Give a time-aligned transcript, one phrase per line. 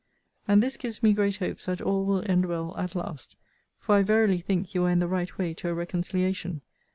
[0.47, 3.35] And this gives me great hopes that all will end well at last:
[3.77, 6.61] for I verily think you are in the right way to a reconciliation.